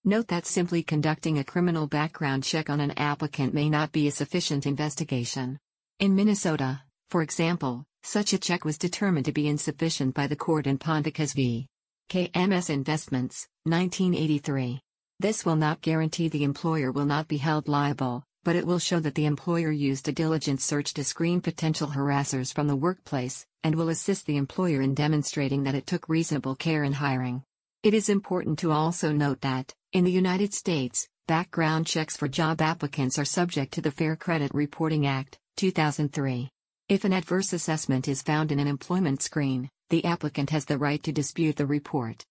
Note 0.05 0.29
that 0.29 0.47
simply 0.47 0.83
conducting 0.83 1.39
a 1.39 1.45
criminal 1.45 1.87
background 1.87 2.45
check 2.45 2.71
on 2.71 2.81
an 2.81 2.93
applicant 2.93 3.53
may 3.53 3.69
not 3.69 3.93
be 3.93 4.09
a 4.09 4.13
sufficient 4.13 4.67
investigation. 4.67 5.59
In 5.99 6.15
Minnesota, 6.15 6.83
for 7.11 7.23
example, 7.23 7.85
Such 8.03 8.33
a 8.33 8.39
check 8.39 8.65
was 8.65 8.79
determined 8.79 9.27
to 9.27 9.33
be 9.33 9.47
insufficient 9.47 10.15
by 10.15 10.27
the 10.27 10.37
court 10.37 10.67
in 10.67 10.79
Ponticas 10.79 11.35
v. 11.35 11.69
KMS 12.11 12.71
Investments, 12.71 13.47
1983. 13.67 14.81
This 15.21 15.47
will 15.47 15.55
not 15.55 15.81
guarantee 15.81 16.29
the 16.29 16.43
employer 16.43 16.91
will 16.91 17.05
not 17.05 17.29
be 17.29 17.37
held 17.37 17.69
liable, 17.69 18.25
but 18.43 18.57
it 18.57 18.67
will 18.67 18.81
show 18.81 18.99
that 18.99 19.15
the 19.15 19.27
employer 19.27 19.71
used 19.71 20.09
a 20.09 20.13
diligent 20.13 20.61
search 20.61 20.93
to 20.95 21.05
screen 21.05 21.41
potential 21.41 21.87
harassers 21.87 22.53
from 22.53 22.67
the 22.67 22.75
workplace, 22.75 23.47
and 23.63 23.77
will 23.77 23.91
assist 23.91 24.27
the 24.27 24.39
employer 24.39 24.83
in 24.83 24.93
demonstrating 24.93 25.63
that 25.63 25.77
it 25.77 25.87
took 25.87 26.09
reasonable 26.09 26.57
care 26.57 26.83
in 26.83 26.95
hiring. 26.95 27.45
It 27.85 27.95
is 27.95 28.09
important 28.09 28.59
to 28.59 28.73
also 28.73 29.13
note 29.13 29.43
that, 29.43 29.73
in 29.93 30.03
the 30.03 30.11
United 30.11 30.53
States, 30.53 31.07
background 31.29 31.87
checks 31.87 32.17
for 32.17 32.27
job 32.27 32.61
applicants 32.61 33.21
are 33.21 33.25
subject 33.25 33.73
to 33.75 33.83
the 33.83 33.93
Fair 33.93 34.17
Credit 34.17 34.51
Reporting 34.53 35.07
Act, 35.07 35.39
2003. 35.59 36.51
If 36.89 37.05
an 37.05 37.13
adverse 37.13 37.53
assessment 37.53 38.09
is 38.09 38.21
found 38.21 38.51
in 38.51 38.59
an 38.59 38.67
employment 38.67 39.23
screen, 39.23 39.71
the 39.91 40.05
applicant 40.05 40.51
has 40.51 40.65
the 40.65 40.79
right 40.79 41.03
to 41.03 41.13
dispute 41.13 41.57
the 41.57 41.67
report. 41.67 42.25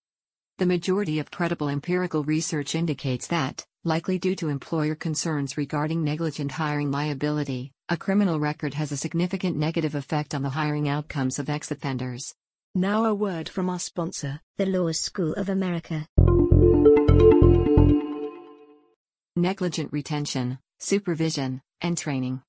The 0.58 0.66
majority 0.66 1.20
of 1.20 1.30
credible 1.30 1.70
empirical 1.70 2.24
research 2.24 2.74
indicates 2.74 3.28
that, 3.28 3.66
likely 3.84 4.18
due 4.18 4.36
to 4.38 4.50
employer 4.50 4.96
concerns 4.96 5.58
regarding 5.58 6.04
negligent 6.04 6.52
hiring 6.52 6.90
liability, 6.90 7.72
a 7.90 7.98
criminal 7.98 8.40
record 8.40 8.74
has 8.74 8.92
a 8.92 8.98
significant 8.98 9.58
negative 9.58 9.96
effect 9.96 10.34
on 10.34 10.42
the 10.42 10.50
hiring 10.50 10.88
outcomes 10.88 11.38
of 11.38 11.50
ex 11.50 11.70
offenders. 11.70 12.34
Now, 12.76 13.06
a 13.06 13.14
word 13.14 13.50
from 13.50 13.70
our 13.70 13.80
sponsor, 13.80 14.40
the 14.58 14.66
Law 14.66 14.92
School 14.92 15.34
of 15.34 15.50
America. 15.50 16.08
Negligent 19.36 19.92
retention, 19.92 20.60
supervision, 20.80 21.62
and 21.82 21.98
training. 21.98 22.42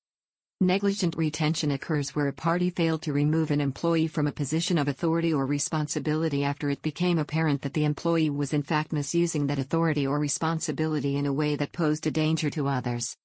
Negligent 0.63 1.15
retention 1.17 1.71
occurs 1.71 2.11
where 2.11 2.27
a 2.27 2.33
party 2.33 2.69
failed 2.69 3.01
to 3.01 3.13
remove 3.13 3.49
an 3.49 3.59
employee 3.59 4.05
from 4.05 4.27
a 4.27 4.31
position 4.31 4.77
of 4.77 4.87
authority 4.87 5.33
or 5.33 5.47
responsibility 5.47 6.43
after 6.43 6.69
it 6.69 6.83
became 6.83 7.17
apparent 7.17 7.63
that 7.63 7.73
the 7.73 7.83
employee 7.83 8.29
was 8.29 8.53
in 8.53 8.61
fact 8.61 8.93
misusing 8.93 9.47
that 9.47 9.57
authority 9.57 10.05
or 10.05 10.19
responsibility 10.19 11.17
in 11.17 11.25
a 11.25 11.33
way 11.33 11.55
that 11.55 11.71
posed 11.71 12.05
a 12.05 12.11
danger 12.11 12.51
to 12.51 12.67
others. 12.67 13.17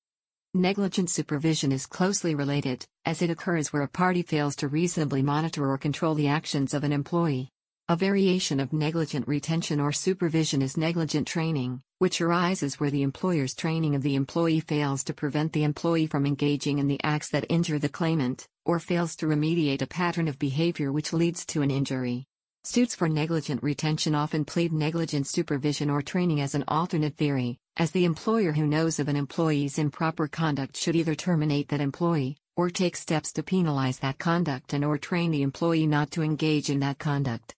Negligent 0.55 1.11
supervision 1.11 1.73
is 1.73 1.85
closely 1.85 2.35
related, 2.35 2.87
as 3.05 3.21
it 3.21 3.28
occurs 3.28 3.71
where 3.71 3.83
a 3.83 3.88
party 3.88 4.23
fails 4.23 4.57
to 4.57 4.69
reasonably 4.69 5.21
monitor 5.21 5.71
or 5.71 5.76
control 5.76 6.14
the 6.14 6.28
actions 6.28 6.73
of 6.73 6.85
an 6.85 6.93
employee. 6.93 7.50
A 7.88 7.95
variation 7.95 8.59
of 8.59 8.73
negligent 8.73 9.28
retention 9.28 9.78
or 9.78 9.93
supervision 9.93 10.61
is 10.61 10.76
negligent 10.76 11.28
training, 11.28 11.83
which 11.99 12.21
arises 12.21 12.81
where 12.81 12.90
the 12.90 13.05
employer's 13.05 13.55
training 13.55 13.95
of 13.95 14.02
the 14.02 14.16
employee 14.16 14.59
fails 14.59 15.05
to 15.05 15.14
prevent 15.14 15.52
the 15.52 15.62
employee 15.62 16.09
from 16.09 16.26
engaging 16.26 16.81
in 16.81 16.88
the 16.88 16.99
acts 17.05 17.28
that 17.28 17.47
injure 17.49 17.78
the 17.78 17.88
claimant, 17.88 18.49
or 18.64 18.81
fails 18.81 19.14
to 19.14 19.26
remediate 19.26 19.83
a 19.83 19.87
pattern 19.87 20.26
of 20.26 20.37
behavior 20.37 20.90
which 20.90 21.12
leads 21.12 21.47
to 21.47 21.62
an 21.62 21.71
injury. 21.71 22.26
Suits 22.64 22.97
for 22.97 23.09
negligent 23.09 23.62
retention 23.62 24.16
often 24.16 24.45
plead 24.45 24.73
negligent 24.73 25.28
supervision 25.28 25.88
or 25.88 26.02
training 26.02 26.40
as 26.40 26.57
an 26.57 26.64
alternate 26.66 27.16
theory, 27.16 27.57
as 27.76 27.93
the 27.93 28.05
employer 28.05 28.50
who 28.50 28.66
knows 28.66 28.99
of 28.99 29.07
an 29.07 29.14
employee's 29.14 29.78
improper 29.78 30.26
conduct 30.26 30.76
should 30.76 30.97
either 30.97 31.14
terminate 31.14 31.69
that 31.69 31.81
employee, 31.81 32.37
or 32.57 32.69
take 32.69 32.97
steps 32.97 33.33
to 33.33 33.45
penalize 33.45 34.00
that 34.00 34.19
conduct 34.19 34.73
and 34.73 34.85
or 34.85 34.99
train 34.99 35.31
the 35.31 35.43
employee 35.43 35.87
not 35.87 36.11
to 36.11 36.23
engage 36.23 36.69
in 36.69 36.81
that 36.81 36.99
conduct. 36.99 37.56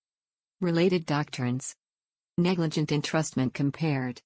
Related 0.61 1.07
doctrines. 1.07 1.73
Negligent 2.37 2.89
entrustment 2.89 3.55
compared. 3.55 4.21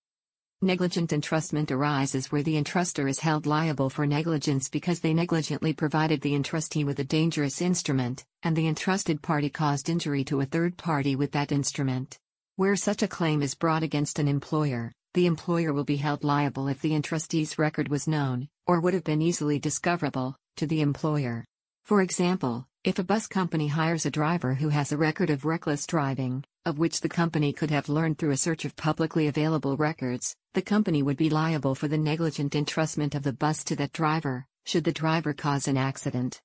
Negligent 0.62 1.10
entrustment 1.10 1.70
arises 1.70 2.32
where 2.32 2.42
the 2.42 2.56
entruster 2.56 3.06
is 3.06 3.20
held 3.20 3.44
liable 3.44 3.90
for 3.90 4.06
negligence 4.06 4.70
because 4.70 5.00
they 5.00 5.12
negligently 5.12 5.74
provided 5.74 6.22
the 6.22 6.32
entrustee 6.32 6.86
with 6.86 6.98
a 7.00 7.04
dangerous 7.04 7.60
instrument, 7.60 8.24
and 8.42 8.56
the 8.56 8.66
entrusted 8.66 9.20
party 9.20 9.50
caused 9.50 9.90
injury 9.90 10.24
to 10.24 10.40
a 10.40 10.46
third 10.46 10.78
party 10.78 11.14
with 11.14 11.32
that 11.32 11.52
instrument. 11.52 12.18
Where 12.56 12.76
such 12.76 13.02
a 13.02 13.08
claim 13.08 13.42
is 13.42 13.54
brought 13.54 13.82
against 13.82 14.18
an 14.18 14.26
employer, 14.26 14.90
the 15.12 15.26
employer 15.26 15.74
will 15.74 15.84
be 15.84 15.96
held 15.96 16.24
liable 16.24 16.66
if 16.66 16.80
the 16.80 16.92
entrustee's 16.98 17.58
record 17.58 17.88
was 17.88 18.08
known, 18.08 18.48
or 18.66 18.80
would 18.80 18.94
have 18.94 19.04
been 19.04 19.20
easily 19.20 19.58
discoverable, 19.58 20.34
to 20.56 20.66
the 20.66 20.80
employer. 20.80 21.44
For 21.84 22.00
example, 22.00 22.66
if 22.84 22.98
a 22.98 23.04
bus 23.04 23.28
company 23.28 23.68
hires 23.68 24.06
a 24.06 24.10
driver 24.10 24.54
who 24.54 24.68
has 24.68 24.90
a 24.90 24.96
record 24.96 25.30
of 25.30 25.44
reckless 25.44 25.86
driving, 25.86 26.42
of 26.66 26.80
which 26.80 27.00
the 27.00 27.08
company 27.08 27.52
could 27.52 27.70
have 27.70 27.88
learned 27.88 28.18
through 28.18 28.32
a 28.32 28.36
search 28.36 28.64
of 28.64 28.74
publicly 28.74 29.28
available 29.28 29.76
records, 29.76 30.34
the 30.54 30.62
company 30.62 31.00
would 31.00 31.16
be 31.16 31.30
liable 31.30 31.76
for 31.76 31.86
the 31.86 31.96
negligent 31.96 32.54
entrustment 32.54 33.14
of 33.14 33.22
the 33.22 33.32
bus 33.32 33.62
to 33.62 33.76
that 33.76 33.92
driver, 33.92 34.44
should 34.66 34.82
the 34.82 34.90
driver 34.90 35.32
cause 35.32 35.68
an 35.68 35.76
accident. 35.76 36.40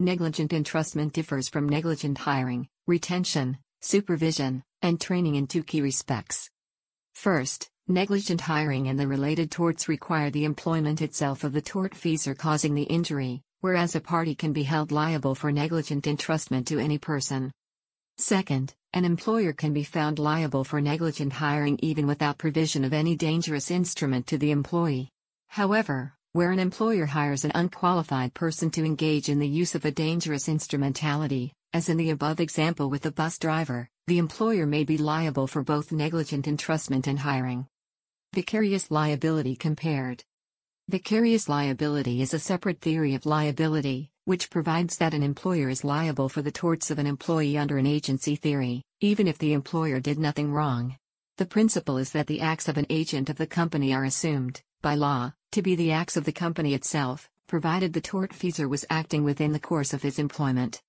Negligent 0.00 0.52
entrustment 0.52 1.12
differs 1.12 1.50
from 1.50 1.68
negligent 1.68 2.16
hiring, 2.16 2.68
retention, 2.86 3.58
supervision, 3.82 4.62
and 4.80 4.98
training 4.98 5.34
in 5.34 5.46
two 5.46 5.62
key 5.62 5.82
respects. 5.82 6.48
First, 7.14 7.68
negligent 7.86 8.40
hiring 8.40 8.88
and 8.88 8.98
the 8.98 9.06
related 9.06 9.50
torts 9.50 9.88
require 9.88 10.30
the 10.30 10.46
employment 10.46 11.02
itself 11.02 11.44
of 11.44 11.52
the 11.52 11.60
tortfeasor 11.60 12.36
causing 12.36 12.74
the 12.74 12.84
injury, 12.84 13.42
whereas 13.66 13.96
a 13.96 14.00
party 14.00 14.32
can 14.32 14.52
be 14.52 14.62
held 14.62 14.92
liable 14.92 15.34
for 15.34 15.50
negligent 15.50 16.04
entrustment 16.04 16.64
to 16.66 16.78
any 16.78 16.98
person. 16.98 17.50
Second, 18.16 18.72
an 18.92 19.04
employer 19.04 19.52
can 19.52 19.72
be 19.72 19.82
found 19.82 20.20
liable 20.20 20.62
for 20.62 20.80
negligent 20.80 21.32
hiring 21.32 21.76
even 21.82 22.06
without 22.06 22.38
provision 22.38 22.84
of 22.84 22.92
any 22.92 23.16
dangerous 23.16 23.72
instrument 23.72 24.24
to 24.24 24.38
the 24.38 24.52
employee. 24.52 25.10
However, 25.48 26.14
where 26.32 26.52
an 26.52 26.60
employer 26.60 27.06
hires 27.06 27.44
an 27.44 27.50
unqualified 27.56 28.34
person 28.34 28.70
to 28.70 28.84
engage 28.84 29.28
in 29.28 29.40
the 29.40 29.48
use 29.48 29.74
of 29.74 29.84
a 29.84 29.90
dangerous 29.90 30.48
instrumentality, 30.48 31.52
as 31.72 31.88
in 31.88 31.96
the 31.96 32.10
above 32.10 32.38
example 32.38 32.88
with 32.88 33.02
the 33.02 33.10
bus 33.10 33.36
driver, 33.36 33.88
the 34.06 34.18
employer 34.18 34.64
may 34.64 34.84
be 34.84 34.96
liable 34.96 35.48
for 35.48 35.64
both 35.64 35.90
negligent 35.90 36.46
entrustment 36.46 37.08
and 37.08 37.18
hiring. 37.18 37.66
Vicarious 38.32 38.92
liability 38.92 39.56
compared. 39.56 40.22
Vicarious 40.88 41.48
liability 41.48 42.22
is 42.22 42.32
a 42.32 42.38
separate 42.38 42.80
theory 42.80 43.14
of 43.14 43.26
liability, 43.26 44.08
which 44.24 44.50
provides 44.50 44.98
that 44.98 45.14
an 45.14 45.22
employer 45.24 45.68
is 45.68 45.82
liable 45.82 46.28
for 46.28 46.42
the 46.42 46.52
torts 46.52 46.92
of 46.92 47.00
an 47.00 47.08
employee 47.08 47.58
under 47.58 47.76
an 47.76 47.88
agency 47.88 48.36
theory, 48.36 48.84
even 49.00 49.26
if 49.26 49.36
the 49.36 49.52
employer 49.52 49.98
did 49.98 50.16
nothing 50.16 50.52
wrong. 50.52 50.96
The 51.38 51.46
principle 51.46 51.98
is 51.98 52.12
that 52.12 52.28
the 52.28 52.40
acts 52.40 52.68
of 52.68 52.78
an 52.78 52.86
agent 52.88 53.28
of 53.28 53.36
the 53.36 53.48
company 53.48 53.92
are 53.92 54.04
assumed, 54.04 54.62
by 54.80 54.94
law, 54.94 55.32
to 55.50 55.60
be 55.60 55.74
the 55.74 55.90
acts 55.90 56.16
of 56.16 56.22
the 56.22 56.30
company 56.30 56.72
itself, 56.72 57.28
provided 57.48 57.92
the 57.92 58.00
tortfeasor 58.00 58.68
was 58.68 58.84
acting 58.88 59.24
within 59.24 59.50
the 59.50 59.58
course 59.58 59.92
of 59.92 60.02
his 60.02 60.20
employment. 60.20 60.80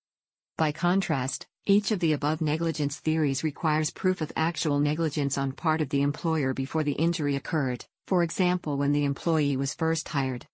By 0.57 0.73
contrast, 0.73 1.47
each 1.65 1.89
of 1.89 2.01
the 2.01 2.13
above 2.13 2.39
negligence 2.39 2.99
theories 2.99 3.43
requires 3.43 3.89
proof 3.89 4.21
of 4.21 4.31
actual 4.35 4.79
negligence 4.79 5.39
on 5.39 5.53
part 5.53 5.81
of 5.81 5.89
the 5.89 6.03
employer 6.03 6.53
before 6.53 6.83
the 6.83 6.91
injury 6.91 7.35
occurred, 7.35 7.87
for 8.07 8.23
example 8.23 8.77
when 8.77 8.93
the 8.93 9.03
employee 9.03 9.57
was 9.57 9.75
first 9.75 10.07
hired. 10.07 10.47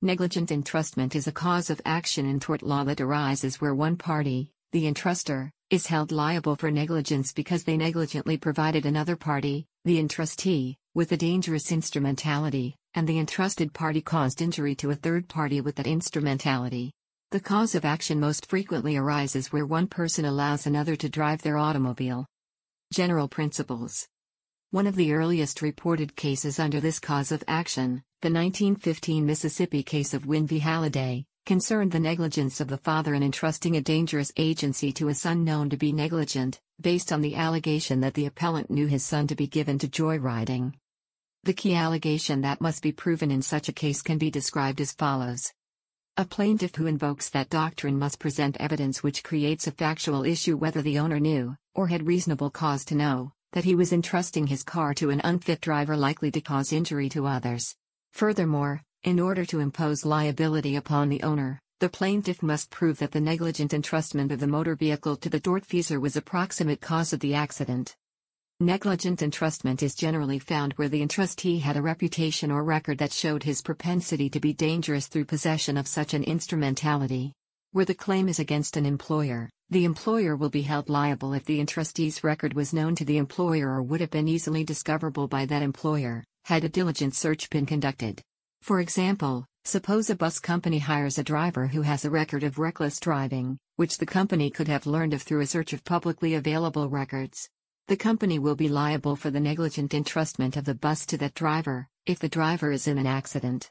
Negligent 0.00 0.48
entrustment 0.48 1.14
is 1.14 1.26
a 1.26 1.32
cause 1.32 1.68
of 1.68 1.80
action 1.84 2.26
in 2.26 2.40
tort 2.40 2.62
law 2.62 2.84
that 2.84 3.02
arises 3.02 3.60
where 3.60 3.74
one 3.74 3.96
party, 3.96 4.50
the 4.72 4.86
entruster, 4.86 5.50
is 5.68 5.86
held 5.86 6.10
liable 6.10 6.56
for 6.56 6.70
negligence 6.70 7.32
because 7.32 7.64
they 7.64 7.76
negligently 7.76 8.38
provided 8.38 8.86
another 8.86 9.14
party, 9.14 9.66
the 9.84 10.02
entrustee, 10.02 10.76
with 10.94 11.12
a 11.12 11.16
dangerous 11.18 11.70
instrumentality, 11.70 12.74
and 12.94 13.06
the 13.06 13.18
entrusted 13.18 13.74
party 13.74 14.00
caused 14.00 14.40
injury 14.40 14.74
to 14.74 14.90
a 14.90 14.94
third 14.94 15.28
party 15.28 15.60
with 15.60 15.76
that 15.76 15.86
instrumentality. 15.86 16.92
The 17.30 17.40
cause 17.40 17.74
of 17.74 17.84
action 17.84 18.18
most 18.20 18.46
frequently 18.46 18.96
arises 18.96 19.52
where 19.52 19.66
one 19.66 19.86
person 19.86 20.24
allows 20.24 20.66
another 20.66 20.96
to 20.96 21.08
drive 21.10 21.42
their 21.42 21.58
automobile. 21.58 22.24
General 22.92 23.28
principles 23.28 24.06
one 24.76 24.86
of 24.86 24.94
the 24.94 25.14
earliest 25.14 25.62
reported 25.62 26.14
cases 26.16 26.58
under 26.58 26.80
this 26.80 27.00
cause 27.00 27.32
of 27.32 27.42
action, 27.48 28.02
the 28.20 28.28
1915 28.28 29.24
Mississippi 29.24 29.82
case 29.82 30.12
of 30.12 30.26
Wynne 30.26 30.46
v. 30.46 30.58
Halliday, 30.58 31.24
concerned 31.46 31.92
the 31.92 31.98
negligence 31.98 32.60
of 32.60 32.68
the 32.68 32.76
father 32.76 33.14
in 33.14 33.22
entrusting 33.22 33.74
a 33.78 33.80
dangerous 33.80 34.30
agency 34.36 34.92
to 34.92 35.08
a 35.08 35.14
son 35.14 35.44
known 35.44 35.70
to 35.70 35.78
be 35.78 35.92
negligent, 35.92 36.60
based 36.78 37.10
on 37.10 37.22
the 37.22 37.36
allegation 37.36 38.00
that 38.00 38.12
the 38.12 38.26
appellant 38.26 38.70
knew 38.70 38.86
his 38.86 39.02
son 39.02 39.26
to 39.26 39.34
be 39.34 39.46
given 39.46 39.78
to 39.78 39.88
joyriding. 39.88 40.74
The 41.44 41.54
key 41.54 41.74
allegation 41.74 42.42
that 42.42 42.60
must 42.60 42.82
be 42.82 42.92
proven 42.92 43.30
in 43.30 43.40
such 43.40 43.70
a 43.70 43.72
case 43.72 44.02
can 44.02 44.18
be 44.18 44.30
described 44.30 44.82
as 44.82 44.92
follows. 44.92 45.54
A 46.18 46.26
plaintiff 46.26 46.74
who 46.74 46.86
invokes 46.86 47.30
that 47.30 47.48
doctrine 47.48 47.98
must 47.98 48.18
present 48.18 48.58
evidence 48.60 49.02
which 49.02 49.24
creates 49.24 49.66
a 49.66 49.72
factual 49.72 50.26
issue 50.26 50.58
whether 50.58 50.82
the 50.82 50.98
owner 50.98 51.18
knew, 51.18 51.56
or 51.74 51.88
had 51.88 52.06
reasonable 52.06 52.50
cause 52.50 52.84
to 52.84 52.94
know, 52.94 53.32
that 53.56 53.64
he 53.64 53.74
was 53.74 53.90
entrusting 53.90 54.46
his 54.46 54.62
car 54.62 54.92
to 54.92 55.08
an 55.08 55.22
unfit 55.24 55.62
driver 55.62 55.96
likely 55.96 56.30
to 56.30 56.42
cause 56.42 56.74
injury 56.74 57.08
to 57.08 57.26
others. 57.26 57.74
Furthermore, 58.12 58.82
in 59.02 59.18
order 59.18 59.46
to 59.46 59.60
impose 59.60 60.04
liability 60.04 60.76
upon 60.76 61.08
the 61.08 61.22
owner, 61.22 61.58
the 61.80 61.88
plaintiff 61.88 62.42
must 62.42 62.68
prove 62.68 62.98
that 62.98 63.12
the 63.12 63.20
negligent 63.22 63.70
entrustment 63.70 64.30
of 64.30 64.40
the 64.40 64.46
motor 64.46 64.76
vehicle 64.76 65.16
to 65.16 65.30
the 65.30 65.40
tortfeasor 65.40 65.98
was 65.98 66.16
a 66.16 66.20
proximate 66.20 66.82
cause 66.82 67.14
of 67.14 67.20
the 67.20 67.32
accident. 67.32 67.96
Negligent 68.60 69.20
entrustment 69.20 69.82
is 69.82 69.94
generally 69.94 70.38
found 70.38 70.74
where 70.74 70.90
the 70.90 71.00
entrustee 71.00 71.58
had 71.58 71.78
a 71.78 71.82
reputation 71.82 72.50
or 72.50 72.62
record 72.62 72.98
that 72.98 73.10
showed 73.10 73.42
his 73.42 73.62
propensity 73.62 74.28
to 74.28 74.38
be 74.38 74.52
dangerous 74.52 75.06
through 75.06 75.24
possession 75.24 75.78
of 75.78 75.88
such 75.88 76.12
an 76.12 76.24
instrumentality. 76.24 77.32
Where 77.72 77.86
the 77.86 77.94
claim 77.94 78.28
is 78.28 78.38
against 78.38 78.76
an 78.76 78.84
employer, 78.84 79.48
the 79.68 79.84
employer 79.84 80.36
will 80.36 80.48
be 80.48 80.62
held 80.62 80.88
liable 80.88 81.32
if 81.32 81.44
the 81.44 81.58
entrustee's 81.58 82.22
record 82.22 82.54
was 82.54 82.72
known 82.72 82.94
to 82.94 83.04
the 83.04 83.16
employer 83.16 83.68
or 83.68 83.82
would 83.82 84.00
have 84.00 84.10
been 84.10 84.28
easily 84.28 84.62
discoverable 84.62 85.26
by 85.26 85.44
that 85.44 85.62
employer, 85.62 86.22
had 86.44 86.62
a 86.62 86.68
diligent 86.68 87.16
search 87.16 87.50
been 87.50 87.66
conducted. 87.66 88.22
For 88.62 88.78
example, 88.78 89.44
suppose 89.64 90.08
a 90.08 90.14
bus 90.14 90.38
company 90.38 90.78
hires 90.78 91.18
a 91.18 91.24
driver 91.24 91.66
who 91.66 91.82
has 91.82 92.04
a 92.04 92.10
record 92.10 92.44
of 92.44 92.60
reckless 92.60 93.00
driving, 93.00 93.58
which 93.74 93.98
the 93.98 94.06
company 94.06 94.50
could 94.50 94.68
have 94.68 94.86
learned 94.86 95.14
of 95.14 95.22
through 95.22 95.40
a 95.40 95.46
search 95.46 95.72
of 95.72 95.84
publicly 95.84 96.34
available 96.34 96.88
records. 96.88 97.48
The 97.88 97.96
company 97.96 98.38
will 98.38 98.56
be 98.56 98.68
liable 98.68 99.16
for 99.16 99.30
the 99.30 99.40
negligent 99.40 99.90
entrustment 99.90 100.56
of 100.56 100.64
the 100.64 100.74
bus 100.74 101.06
to 101.06 101.18
that 101.18 101.34
driver, 101.34 101.88
if 102.04 102.20
the 102.20 102.28
driver 102.28 102.70
is 102.70 102.86
in 102.86 102.98
an 102.98 103.06
accident. 103.06 103.68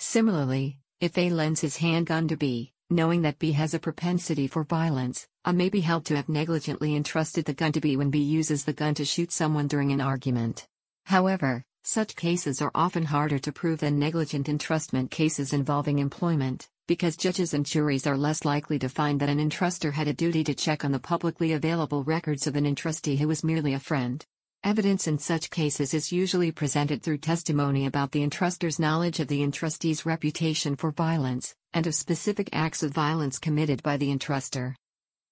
Similarly, 0.00 0.78
if 1.00 1.16
A 1.16 1.30
lends 1.30 1.60
his 1.60 1.76
handgun 1.76 2.26
to 2.28 2.36
B, 2.36 2.72
knowing 2.90 3.22
that 3.22 3.38
B 3.38 3.52
has 3.52 3.72
a 3.72 3.78
propensity 3.78 4.46
for 4.46 4.64
violence, 4.64 5.28
A 5.44 5.52
may 5.52 5.68
be 5.68 5.80
held 5.80 6.04
to 6.06 6.16
have 6.16 6.28
negligently 6.28 6.96
entrusted 6.96 7.44
the 7.44 7.54
gun 7.54 7.72
to 7.72 7.80
B 7.80 7.96
when 7.96 8.10
B 8.10 8.18
uses 8.18 8.64
the 8.64 8.72
gun 8.72 8.94
to 8.94 9.04
shoot 9.04 9.30
someone 9.30 9.68
during 9.68 9.92
an 9.92 10.00
argument. 10.00 10.66
However, 11.06 11.64
such 11.84 12.16
cases 12.16 12.60
are 12.60 12.70
often 12.74 13.04
harder 13.04 13.38
to 13.38 13.52
prove 13.52 13.80
than 13.80 13.98
negligent 13.98 14.48
entrustment 14.48 15.10
cases 15.10 15.52
involving 15.52 15.98
employment, 15.98 16.68
because 16.86 17.16
judges 17.16 17.54
and 17.54 17.64
juries 17.64 18.06
are 18.06 18.18
less 18.18 18.44
likely 18.44 18.78
to 18.80 18.88
find 18.88 19.20
that 19.20 19.28
an 19.28 19.40
entruster 19.40 19.92
had 19.92 20.08
a 20.08 20.12
duty 20.12 20.44
to 20.44 20.54
check 20.54 20.84
on 20.84 20.92
the 20.92 20.98
publicly 20.98 21.52
available 21.52 22.04
records 22.04 22.46
of 22.46 22.56
an 22.56 22.64
entrustee 22.64 23.16
who 23.16 23.28
was 23.28 23.44
merely 23.44 23.72
a 23.72 23.80
friend. 23.80 24.26
Evidence 24.62 25.06
in 25.06 25.16
such 25.16 25.48
cases 25.48 25.94
is 25.94 26.12
usually 26.12 26.52
presented 26.52 27.02
through 27.02 27.16
testimony 27.16 27.86
about 27.86 28.12
the 28.12 28.22
entruster's 28.22 28.78
knowledge 28.78 29.18
of 29.18 29.28
the 29.28 29.40
entrustee's 29.40 30.04
reputation 30.04 30.76
for 30.76 30.90
violence, 30.90 31.54
and 31.72 31.86
of 31.86 31.94
specific 31.94 32.48
acts 32.52 32.82
of 32.82 32.92
violence 32.92 33.38
committed 33.38 33.82
by 33.82 33.96
the 33.96 34.10
entruster. 34.10 34.76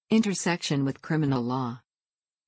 Intersection 0.09 0.85
with 0.85 1.01
criminal 1.01 1.41
law. 1.41 1.81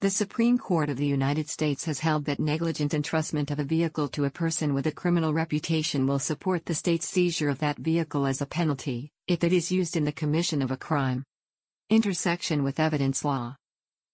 The 0.01 0.09
Supreme 0.09 0.57
Court 0.57 0.89
of 0.89 0.97
the 0.97 1.05
United 1.05 1.47
States 1.47 1.85
has 1.85 1.99
held 1.99 2.25
that 2.25 2.39
negligent 2.39 2.93
entrustment 2.93 3.51
of 3.51 3.59
a 3.59 3.63
vehicle 3.63 4.07
to 4.07 4.25
a 4.25 4.31
person 4.31 4.73
with 4.73 4.87
a 4.87 4.91
criminal 4.91 5.31
reputation 5.31 6.07
will 6.07 6.17
support 6.17 6.65
the 6.65 6.73
state's 6.73 7.07
seizure 7.07 7.49
of 7.49 7.59
that 7.59 7.77
vehicle 7.77 8.25
as 8.25 8.41
a 8.41 8.47
penalty, 8.47 9.11
if 9.27 9.43
it 9.43 9.53
is 9.53 9.71
used 9.71 9.95
in 9.95 10.05
the 10.05 10.11
commission 10.11 10.63
of 10.63 10.71
a 10.71 10.77
crime. 10.77 11.23
Intersection 11.91 12.63
with 12.63 12.79
evidence 12.79 13.23
law. 13.23 13.55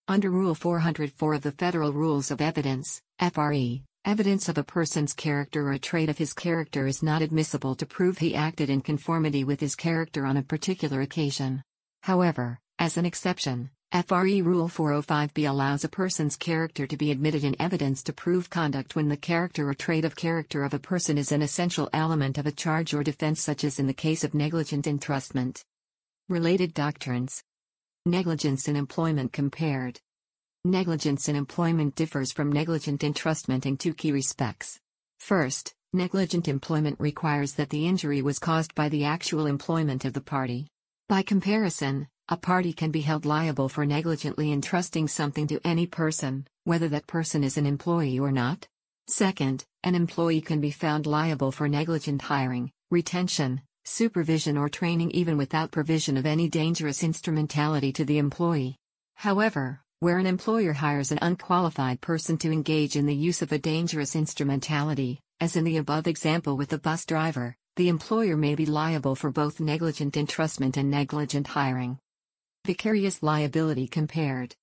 Under 0.10 0.29
Rule 0.29 0.55
404 0.55 1.34
of 1.36 1.41
the 1.41 1.53
Federal 1.53 1.93
Rules 1.93 2.31
of 2.31 2.41
Evidence, 2.41 3.01
FRE, 3.19 3.84
evidence 4.07 4.47
of 4.47 4.57
a 4.57 4.63
person's 4.63 5.13
character 5.13 5.67
or 5.67 5.73
a 5.73 5.79
trait 5.79 6.07
of 6.07 6.17
his 6.17 6.33
character 6.33 6.87
is 6.87 7.03
not 7.03 7.21
admissible 7.21 7.75
to 7.75 7.85
prove 7.85 8.17
he 8.17 8.33
acted 8.33 8.69
in 8.69 8.79
conformity 8.79 9.43
with 9.43 9.59
his 9.59 9.75
character 9.75 10.25
on 10.25 10.37
a 10.37 10.41
particular 10.41 11.01
occasion. 11.01 11.61
However, 12.03 12.57
as 12.79 12.95
an 12.95 13.05
exception, 13.05 13.69
FRE 13.91 14.41
Rule 14.41 14.69
405b 14.69 15.49
allows 15.49 15.83
a 15.83 15.89
person's 15.89 16.37
character 16.37 16.87
to 16.87 16.95
be 16.95 17.11
admitted 17.11 17.43
in 17.43 17.57
evidence 17.59 18.01
to 18.03 18.13
prove 18.13 18.49
conduct 18.49 18.95
when 18.95 19.09
the 19.09 19.17
character 19.17 19.67
or 19.67 19.73
trait 19.73 20.05
of 20.05 20.15
character 20.15 20.63
of 20.63 20.73
a 20.73 20.79
person 20.79 21.17
is 21.17 21.33
an 21.33 21.41
essential 21.41 21.89
element 21.91 22.37
of 22.37 22.45
a 22.45 22.51
charge 22.53 22.93
or 22.93 23.03
defense, 23.03 23.41
such 23.41 23.65
as 23.65 23.77
in 23.77 23.87
the 23.87 23.93
case 23.93 24.23
of 24.23 24.33
negligent 24.33 24.85
entrustment. 24.85 25.63
Related 26.29 26.73
doctrines 26.73 27.43
Negligence 28.05 28.69
in 28.69 28.77
employment 28.77 29.33
compared. 29.33 29.99
Negligence 30.69 31.29
in 31.29 31.38
employment 31.38 31.95
differs 31.95 32.33
from 32.33 32.51
negligent 32.51 33.00
entrustment 33.00 33.65
in 33.65 33.77
two 33.77 33.93
key 33.93 34.12
respects. 34.12 34.81
First, 35.17 35.74
negligent 35.93 36.50
employment 36.50 37.00
requires 37.00 37.53
that 37.53 37.69
the 37.69 37.88
injury 37.88 38.21
was 38.21 38.38
caused 38.38 38.75
by 38.75 38.89
the 38.89 39.05
actual 39.05 39.45
employment 39.45 40.03
of 40.03 40.12
the 40.12 40.19
party. 40.19 40.67
By 41.07 41.21
comparison, 41.21 42.09
a 42.27 42.36
party 42.36 42.74
can 42.74 42.91
be 42.91 43.00
held 43.00 43.25
liable 43.25 43.69
for 43.69 43.86
negligently 43.86 44.51
entrusting 44.51 45.07
something 45.07 45.47
to 45.47 45.62
any 45.63 45.88
person, 45.88 46.45
whether 46.65 46.89
that 46.89 47.07
person 47.07 47.45
is 47.45 47.57
an 47.57 47.65
employee 47.65 48.19
or 48.19 48.33
not. 48.33 48.67
Second, 49.07 49.63
an 49.86 49.95
employee 49.95 50.41
can 50.41 50.59
be 50.59 50.71
found 50.71 51.05
liable 51.05 51.53
for 51.53 51.69
negligent 51.69 52.23
hiring, 52.23 52.73
retention, 52.91 53.62
supervision, 53.86 54.58
or 54.58 54.67
training 54.67 55.12
even 55.12 55.38
without 55.38 55.71
provision 55.71 56.17
of 56.17 56.25
any 56.25 56.49
dangerous 56.49 57.06
instrumentality 57.06 57.93
to 57.93 58.03
the 58.03 58.17
employee. 58.17 58.75
However, 59.15 59.80
where 59.99 60.19
an 60.19 60.27
employer 60.27 60.73
hires 60.73 61.12
an 61.12 61.17
unqualified 61.23 61.99
person 62.01 62.38
to 62.38 62.51
engage 62.51 62.95
in 62.95 63.07
the 63.07 63.15
use 63.15 63.41
of 63.41 63.51
a 63.51 63.57
dangerous 63.57 64.15
instrumentality, 64.15 65.19
as 65.39 65.55
in 65.55 65.63
the 65.63 65.77
above 65.77 66.05
example 66.05 66.55
with 66.55 66.69
the 66.69 66.77
bus 66.77 67.03
driver, 67.03 67.57
the 67.77 67.89
employer 67.89 68.38
may 68.38 68.53
be 68.53 68.67
liable 68.67 69.15
for 69.15 69.31
both 69.31 69.60
negligent 69.60 70.13
entrustment 70.13 70.77
and 70.77 70.91
negligent 70.91 71.47
hiring. 71.47 71.97
Vicarious 72.63 73.23
liability 73.23 73.88
compared. 73.88 74.55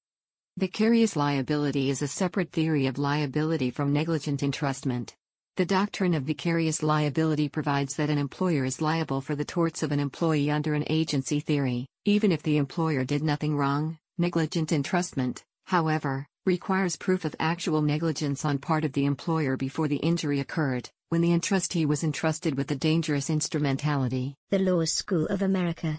Vicarious 0.57 1.17
liability 1.17 1.91
is 1.91 2.01
a 2.01 2.07
separate 2.07 2.53
theory 2.53 2.87
of 2.87 2.97
liability 2.97 3.73
from 3.73 3.93
negligent 3.93 4.41
entrustment. 4.41 5.15
The 5.57 5.67
doctrine 5.67 6.15
of 6.15 6.23
vicarious 6.23 6.81
liability 6.81 7.49
provides 7.49 7.97
that 7.97 8.11
an 8.11 8.19
employer 8.19 8.65
is 8.65 8.81
liable 8.81 9.21
for 9.21 9.35
the 9.35 9.45
torts 9.45 9.83
of 9.83 9.91
an 9.91 9.99
employee 9.99 10.53
under 10.53 10.75
an 10.75 10.85
agency 10.89 11.41
theory, 11.41 11.89
even 12.05 12.31
if 12.31 12.45
the 12.45 12.57
employer 12.57 13.05
did 13.05 13.25
nothing 13.25 13.57
wrong. 13.57 13.99
Negligent 14.17 14.69
entrustment, 14.69 15.43
however, 15.65 16.25
requires 16.47 16.95
proof 16.95 17.25
of 17.25 17.35
actual 17.41 17.83
negligence 17.83 18.45
on 18.45 18.59
part 18.59 18.85
of 18.85 18.93
the 18.93 19.07
employer 19.07 19.57
before 19.57 19.89
the 19.89 19.97
injury 19.97 20.39
occurred, 20.39 20.89
when 21.09 21.21
the 21.21 21.31
entrustee 21.31 21.85
was 21.85 22.05
entrusted 22.05 22.57
with 22.57 22.71
a 22.71 22.77
dangerous 22.77 23.29
instrumentality. 23.29 24.37
The 24.51 24.61
Law 24.61 24.85
School 24.85 25.27
of 25.27 25.43
America. 25.43 25.99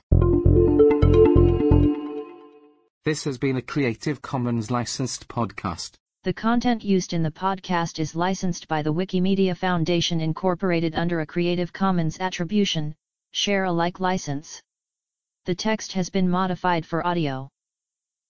This 3.04 3.26
has 3.26 3.38
been 3.38 3.58
a 3.58 3.62
Creative 3.62 4.22
Commons 4.22 4.72
licensed 4.72 5.28
podcast. 5.28 5.96
The 6.24 6.32
content 6.32 6.86
used 6.86 7.12
in 7.12 7.22
the 7.22 7.32
podcast 7.32 8.00
is 8.00 8.16
licensed 8.16 8.70
by 8.70 8.82
the 8.82 8.94
Wikimedia 8.94 9.58
Foundation 9.58 10.22
Incorporated 10.22 10.96
under 10.96 11.20
a 11.20 11.26
Creative 11.26 11.74
Commons 11.74 12.18
Attribution, 12.22 12.96
Share 13.34 13.66
Alike 13.66 14.00
license. 14.00 14.62
The 15.44 15.54
text 15.54 15.92
has 15.92 16.10
been 16.10 16.30
modified 16.30 16.86
for 16.86 17.06
audio. 17.06 17.50